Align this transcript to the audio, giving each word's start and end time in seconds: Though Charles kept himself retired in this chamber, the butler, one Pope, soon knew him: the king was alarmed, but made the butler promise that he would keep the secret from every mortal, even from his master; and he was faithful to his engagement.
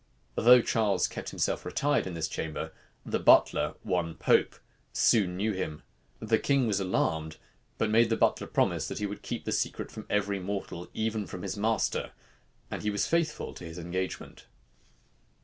Though 0.33 0.63
Charles 0.63 1.07
kept 1.07 1.29
himself 1.29 1.63
retired 1.63 2.07
in 2.07 2.15
this 2.15 2.27
chamber, 2.27 2.71
the 3.05 3.19
butler, 3.19 3.75
one 3.83 4.15
Pope, 4.15 4.55
soon 4.91 5.37
knew 5.37 5.53
him: 5.53 5.83
the 6.19 6.39
king 6.39 6.65
was 6.65 6.79
alarmed, 6.79 7.37
but 7.77 7.91
made 7.91 8.09
the 8.09 8.17
butler 8.17 8.47
promise 8.47 8.87
that 8.87 8.97
he 8.97 9.05
would 9.05 9.21
keep 9.21 9.45
the 9.45 9.51
secret 9.51 9.91
from 9.91 10.07
every 10.09 10.39
mortal, 10.39 10.89
even 10.95 11.27
from 11.27 11.43
his 11.43 11.55
master; 11.55 12.13
and 12.71 12.81
he 12.81 12.89
was 12.89 13.05
faithful 13.05 13.53
to 13.53 13.63
his 13.63 13.77
engagement. 13.77 14.47